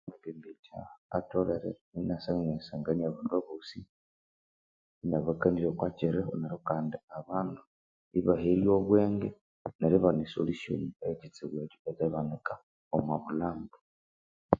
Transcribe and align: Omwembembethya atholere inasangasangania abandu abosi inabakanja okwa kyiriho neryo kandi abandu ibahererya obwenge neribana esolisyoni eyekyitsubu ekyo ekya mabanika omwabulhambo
Omwembembethya 0.03 0.79
atholere 1.17 1.69
inasangasangania 1.99 3.05
abandu 3.09 3.33
abosi 3.39 3.79
inabakanja 5.03 5.65
okwa 5.67 5.87
kyiriho 5.97 6.31
neryo 6.41 6.59
kandi 6.69 6.95
abandu 7.19 7.61
ibahererya 8.19 8.71
obwenge 8.79 9.29
neribana 9.79 10.19
esolisyoni 10.25 10.87
eyekyitsubu 11.03 11.55
ekyo 11.63 11.77
ekya 11.89 12.07
mabanika 12.09 12.53
omwabulhambo 12.95 13.77